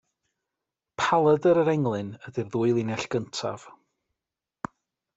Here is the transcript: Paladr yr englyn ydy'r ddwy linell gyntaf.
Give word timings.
Paladr 1.01 1.61
yr 1.65 1.71
englyn 1.75 2.11
ydy'r 2.31 2.51
ddwy 2.57 2.75
linell 2.81 3.09
gyntaf. 3.17 3.71